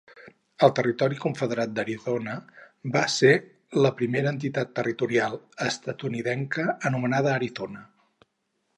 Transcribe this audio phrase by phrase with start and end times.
[0.67, 2.33] El Territori confederat d'Arizona
[2.97, 3.33] va ser
[3.87, 5.39] la primera entitat territorial
[5.69, 7.89] estatunidenca anomenada Arizona.